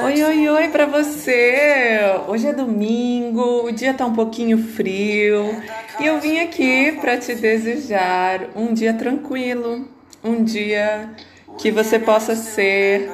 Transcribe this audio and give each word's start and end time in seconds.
Oi, 0.00 0.22
oi, 0.22 0.48
oi 0.48 0.68
para 0.68 0.86
você! 0.86 1.98
Hoje 2.26 2.48
é 2.48 2.52
domingo, 2.52 3.66
o 3.66 3.70
dia 3.70 3.92
tá 3.92 4.06
um 4.06 4.14
pouquinho 4.14 4.56
frio 4.56 5.62
e 6.00 6.06
eu 6.06 6.18
vim 6.18 6.40
aqui 6.40 6.92
para 7.00 7.18
te 7.18 7.34
desejar 7.34 8.48
um 8.56 8.72
dia 8.72 8.94
tranquilo, 8.94 9.86
um 10.24 10.42
dia 10.42 11.10
que 11.58 11.70
você 11.70 11.98
possa 11.98 12.34
ser 12.34 13.10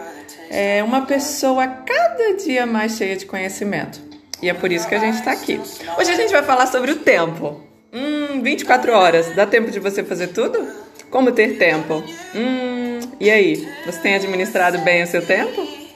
é, 0.51 0.83
uma 0.85 1.05
pessoa 1.05 1.67
cada 1.67 2.35
dia 2.35 2.65
mais 2.65 2.97
cheia 2.97 3.17
de 3.17 3.27
conhecimento. 3.27 4.01
E 4.41 4.49
é 4.49 4.55
por 4.55 4.71
isso 4.71 4.89
que 4.89 4.95
a 4.95 5.01
gente 5.01 5.19
está 5.19 5.33
aqui. 5.33 5.61
Hoje 5.99 6.13
a 6.13 6.17
gente 6.17 6.33
vai 6.33 6.45
falar 6.45 6.69
sobre 6.69 6.93
o 6.93 6.97
tempo. 6.97 7.61
Hum, 7.93 8.41
24 8.41 8.93
horas, 8.93 9.35
dá 9.35 9.45
tempo 9.47 9.71
de 9.71 9.81
você 9.81 10.05
fazer 10.05 10.29
tudo? 10.29 10.65
Como 11.11 11.33
ter 11.33 11.59
tempo? 11.59 12.05
Hum, 12.35 13.01
e 13.19 13.31
aí, 13.31 13.69
você 13.85 14.01
tem 14.01 14.15
administrado 14.15 14.79
bem 14.79 15.03
o 15.03 15.07
seu 15.07 15.27
tempo? 15.27 15.88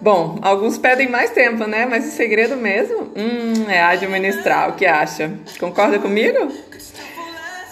Bom, 0.00 0.38
alguns 0.40 0.78
pedem 0.78 1.08
mais 1.08 1.30
tempo, 1.30 1.66
né? 1.66 1.84
Mas 1.84 2.06
o 2.06 2.10
segredo 2.10 2.56
mesmo 2.56 3.12
hum, 3.14 3.68
é 3.68 3.82
administrar. 3.82 4.70
O 4.70 4.72
que 4.72 4.86
acha? 4.86 5.30
Concorda 5.58 5.98
comigo? 5.98 6.50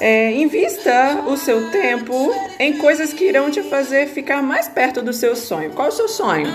É, 0.00 0.30
invista 0.32 1.24
o 1.26 1.36
seu 1.36 1.70
tempo 1.70 2.32
em 2.58 2.76
coisas 2.76 3.12
que 3.12 3.24
irão 3.24 3.50
te 3.50 3.62
fazer 3.62 4.08
ficar 4.08 4.42
mais 4.42 4.68
perto 4.68 5.00
do 5.02 5.12
seu 5.12 5.34
sonho. 5.34 5.70
Qual 5.70 5.86
é 5.86 5.90
o 5.90 5.94
seu 5.94 6.08
sonho? 6.08 6.52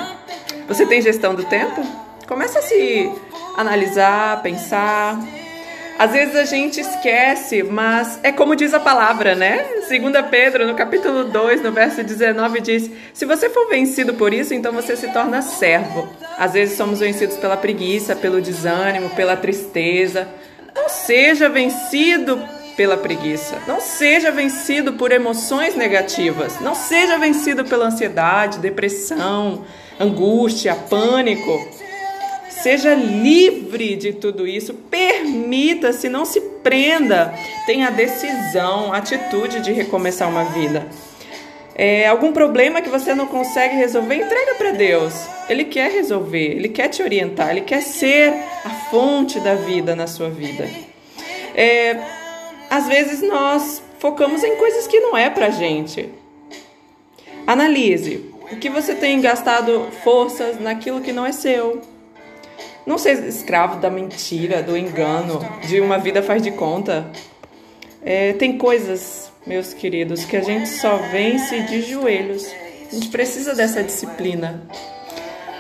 Você 0.68 0.86
tem 0.86 1.02
gestão 1.02 1.34
do 1.34 1.44
tempo? 1.44 1.82
Começa 2.28 2.60
a 2.60 2.62
se 2.62 3.12
analisar, 3.58 4.42
pensar. 4.44 5.20
Às 5.98 6.12
vezes 6.12 6.36
a 6.36 6.44
gente 6.44 6.80
esquece, 6.80 7.64
mas 7.64 8.20
é 8.24 8.32
como 8.32 8.56
diz 8.56 8.74
a 8.74 8.80
palavra, 8.80 9.36
né? 9.36 9.64
Segunda 9.88 10.24
Pedro, 10.24 10.66
no 10.66 10.74
capítulo 10.74 11.26
2, 11.26 11.62
no 11.62 11.72
verso 11.72 12.04
19, 12.04 12.62
diz: 12.62 12.90
Se 13.14 13.26
você 13.26 13.50
for 13.50 13.70
vencido 13.70 14.14
por 14.14 14.34
isso, 14.34 14.54
então 14.54 14.74
você 14.74 14.96
se 14.96 15.08
torna 15.14 15.42
servo. 15.42 16.08
Às 16.38 16.54
vezes 16.54 16.78
somos 16.78 17.00
vencidos 17.00 17.38
pela 17.38 17.56
preguiça, 17.56 18.16
pelo 18.16 18.42
desânimo, 18.42 19.10
pela 19.12 19.38
tristeza. 19.38 20.28
Não 20.76 20.90
seja 20.90 21.48
vencido 21.48 22.42
pela 22.76 22.98
preguiça. 22.98 23.58
Não 23.68 23.80
seja 23.80 24.32
vencido 24.32 24.94
por 24.94 25.12
emoções 25.12 25.76
negativas. 25.76 26.60
Não 26.60 26.74
seja 26.74 27.18
vencido 27.18 27.64
pela 27.64 27.86
ansiedade, 27.86 28.60
depressão, 28.60 29.64
angústia, 30.00 30.76
pânico. 30.76 31.83
Seja 32.64 32.94
livre 32.94 33.98
de 33.98 34.14
tudo 34.14 34.48
isso. 34.48 34.74
Permita-se, 34.74 36.08
não 36.08 36.24
se 36.24 36.40
prenda. 36.40 37.34
Tenha 37.66 37.88
a 37.88 37.92
decisão, 37.92 38.94
a 38.94 39.00
atitude 39.00 39.60
de 39.60 39.74
recomeçar 39.74 40.30
uma 40.30 40.46
vida. 40.46 40.88
É, 41.76 42.08
algum 42.08 42.32
problema 42.32 42.82
que 42.82 42.88
você 42.88 43.14
não 43.14 43.28
consegue 43.28 43.76
resolver, 43.76 44.16
entrega 44.16 44.56
para 44.56 44.72
Deus. 44.72 45.14
Ele 45.50 45.66
quer 45.66 45.92
resolver, 45.92 46.52
ele 46.52 46.70
quer 46.70 46.88
te 46.88 47.04
orientar, 47.04 47.50
ele 47.50 47.62
quer 47.62 47.82
ser 47.82 48.34
a 48.64 48.70
fonte 48.90 49.42
da 49.42 49.56
vida 49.56 49.94
na 49.94 50.08
sua 50.08 50.30
vida. 50.30 50.66
É, 51.54 52.00
às 52.70 52.88
vezes 52.88 53.22
nós 53.22 53.84
focamos 54.00 54.42
em 54.42 54.56
coisas 54.56 54.88
que 54.88 55.02
não 55.02 55.18
é 55.18 55.30
pra 55.30 55.50
gente. 55.50 56.08
Analise 57.46 58.24
o 58.50 58.56
que 58.56 58.70
você 58.70 58.96
tem 58.96 59.20
gastado 59.20 59.90
forças 60.02 60.62
naquilo 60.62 61.02
que 61.02 61.12
não 61.12 61.26
é 61.26 61.34
seu. 61.34 61.93
Não 62.86 62.98
seja 62.98 63.26
escravo 63.26 63.80
da 63.80 63.90
mentira, 63.90 64.62
do 64.62 64.76
engano, 64.76 65.40
de 65.68 65.80
uma 65.80 65.98
vida 65.98 66.22
faz 66.22 66.42
de 66.42 66.52
conta. 66.52 67.10
É, 68.04 68.34
tem 68.34 68.58
coisas, 68.58 69.32
meus 69.48 69.74
queridos, 69.74 70.26
que 70.26 70.36
a 70.36 70.42
gente 70.42 70.68
só 70.68 70.98
vence 71.12 71.62
de 71.62 71.82
joelhos. 71.82 72.46
A 72.92 72.94
gente 72.94 73.10
precisa 73.10 73.56
dessa 73.56 73.82
disciplina. 73.84 74.62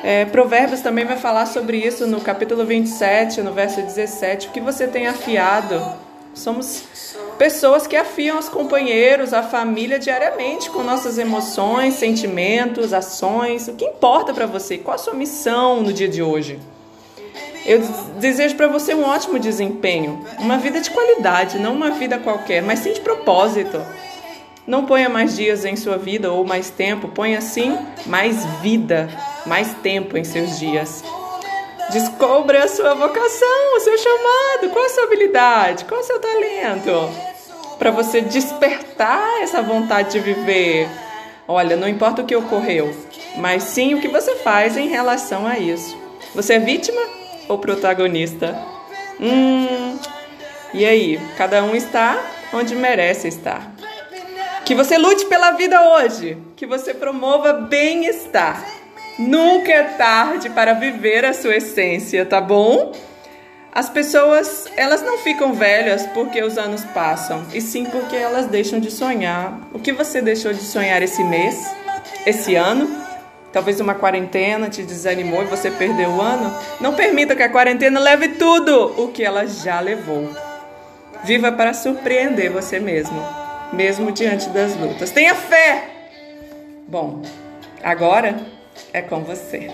É, 0.03 0.25
Provérbios 0.25 0.81
também 0.81 1.05
vai 1.05 1.17
falar 1.17 1.45
sobre 1.45 1.77
isso 1.77 2.05
no 2.05 2.19
capítulo 2.19 2.65
27, 2.65 3.41
no 3.41 3.53
verso 3.53 3.81
17. 3.81 4.49
O 4.49 4.51
que 4.51 4.59
você 4.59 4.85
tem 4.85 5.07
afiado 5.07 5.81
Somos 6.33 6.83
pessoas 7.37 7.85
que 7.85 7.95
afiam 7.95 8.39
os 8.39 8.49
companheiros, 8.49 9.33
a 9.33 9.43
família 9.43 9.99
diariamente 9.99 10.69
com 10.71 10.81
nossas 10.81 11.17
emoções, 11.19 11.93
sentimentos, 11.95 12.91
ações. 12.91 13.67
O 13.67 13.73
que 13.73 13.85
importa 13.85 14.33
para 14.33 14.47
você? 14.47 14.79
Qual 14.79 14.95
a 14.95 14.97
sua 14.97 15.13
missão 15.13 15.83
no 15.83 15.93
dia 15.93 16.07
de 16.07 16.23
hoje? 16.23 16.59
Eu 17.65 17.79
desejo 18.19 18.55
para 18.55 18.67
você 18.67 18.93
um 18.93 19.03
ótimo 19.03 19.39
desempenho, 19.39 20.25
uma 20.37 20.57
vida 20.57 20.81
de 20.81 20.89
qualidade, 20.91 21.59
não 21.59 21.73
uma 21.73 21.91
vida 21.91 22.19
qualquer, 22.19 22.61
mas 22.61 22.79
sim 22.79 22.91
de 22.91 22.99
propósito. 22.99 23.81
Não 24.67 24.85
ponha 24.85 25.07
mais 25.09 25.35
dias 25.35 25.63
em 25.63 25.75
sua 25.75 25.97
vida 25.97 26.31
ou 26.31 26.45
mais 26.45 26.69
tempo, 26.69 27.07
ponha 27.07 27.39
sim 27.39 27.77
mais 28.05 28.45
vida, 28.61 29.09
mais 29.45 29.73
tempo 29.75 30.17
em 30.17 30.23
seus 30.25 30.59
dias. 30.59 31.03
Descubra 31.89 32.63
a 32.65 32.67
sua 32.67 32.93
vocação, 32.93 33.77
o 33.77 33.79
seu 33.79 33.97
chamado, 33.97 34.69
qual 34.71 34.85
a 34.85 34.89
sua 34.89 35.03
habilidade, 35.03 35.85
qual 35.85 36.01
o 36.01 36.03
seu 36.03 36.19
talento. 36.19 37.09
Para 37.77 37.91
você 37.91 38.21
despertar 38.21 39.41
essa 39.41 39.61
vontade 39.61 40.11
de 40.11 40.19
viver. 40.19 40.89
Olha, 41.47 41.75
não 41.75 41.87
importa 41.87 42.21
o 42.21 42.25
que 42.25 42.35
ocorreu, 42.35 42.93
mas 43.37 43.63
sim 43.63 43.93
o 43.93 44.01
que 44.01 44.07
você 44.07 44.35
faz 44.35 44.75
em 44.75 44.87
relação 44.87 45.45
a 45.45 45.59
isso. 45.59 45.97
Você 46.33 46.53
é 46.53 46.59
vítima 46.59 47.22
ou 47.47 47.57
protagonista? 47.57 48.57
Hum, 49.19 49.97
e 50.73 50.85
aí? 50.85 51.19
Cada 51.37 51.63
um 51.63 51.75
está 51.75 52.19
onde 52.53 52.75
merece 52.75 53.27
estar. 53.27 53.73
Que 54.65 54.75
você 54.75 54.97
lute 54.97 55.25
pela 55.25 55.51
vida 55.51 55.81
hoje, 55.95 56.37
que 56.55 56.65
você 56.65 56.93
promova 56.93 57.53
bem-estar 57.53 58.63
Nunca 59.17 59.71
é 59.71 59.83
tarde 59.83 60.49
para 60.49 60.73
viver 60.73 61.23
a 61.23 61.33
sua 61.33 61.57
essência, 61.57 62.25
tá 62.25 62.41
bom? 62.41 62.93
As 63.71 63.87
pessoas, 63.89 64.65
elas 64.75 65.03
não 65.03 65.19
ficam 65.19 65.53
velhas 65.53 66.05
porque 66.07 66.41
os 66.41 66.57
anos 66.57 66.83
passam, 66.85 67.43
e 67.53 67.61
sim 67.61 67.85
porque 67.85 68.15
elas 68.15 68.47
deixam 68.47 68.79
de 68.79 68.89
sonhar. 68.89 69.59
O 69.71 69.79
que 69.79 69.93
você 69.93 70.19
deixou 70.19 70.51
de 70.51 70.63
sonhar 70.63 71.01
esse 71.03 71.23
mês, 71.23 71.55
esse 72.25 72.55
ano? 72.55 73.02
Talvez 73.53 73.79
uma 73.79 73.93
quarentena 73.93 74.67
te 74.67 74.81
desanimou 74.81 75.43
e 75.43 75.45
você 75.45 75.69
perdeu 75.69 76.09
o 76.09 76.21
ano? 76.21 76.51
Não 76.81 76.95
permita 76.95 77.35
que 77.35 77.43
a 77.43 77.49
quarentena 77.49 77.99
leve 77.99 78.29
tudo 78.29 78.99
o 78.99 79.09
que 79.09 79.23
ela 79.23 79.45
já 79.45 79.79
levou. 79.79 80.27
Viva 81.23 81.51
para 81.51 81.71
surpreender 81.71 82.51
você 82.51 82.79
mesmo, 82.79 83.23
mesmo 83.71 84.11
diante 84.11 84.49
das 84.49 84.75
lutas. 84.75 85.11
Tenha 85.11 85.35
fé! 85.35 85.87
Bom, 86.87 87.21
agora 87.83 88.35
é 88.91 89.03
com 89.03 89.23
você. 89.23 89.71